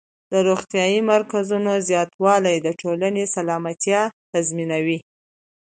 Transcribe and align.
د 0.31 0.33
روغتیايي 0.47 0.99
مرکزونو 1.11 1.71
زیاتوالی 1.87 2.55
د 2.65 2.67
ټولنې 2.81 3.23
سلامتیا 3.35 4.01
تضمینوي. 4.33 4.99